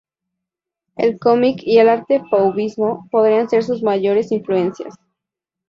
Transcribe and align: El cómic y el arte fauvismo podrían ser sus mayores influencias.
El 0.95 1.19
cómic 1.19 1.61
y 1.61 1.77
el 1.77 1.87
arte 1.87 2.23
fauvismo 2.31 3.07
podrían 3.11 3.47
ser 3.47 3.63
sus 3.63 3.83
mayores 3.83 4.31
influencias. 4.31 4.95